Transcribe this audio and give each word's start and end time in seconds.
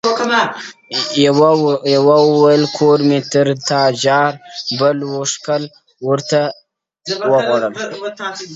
o 0.09 0.11
يوه 1.93 2.17
ويل 2.41 2.63
کور 2.77 2.99
مي 3.09 3.19
تر 3.31 3.47
تا 3.67 3.81
جار، 4.03 4.33
بل 4.79 4.97
واښکى 5.11 5.57
ورته 6.07 6.41
وغوړاوه٫ 7.31 8.37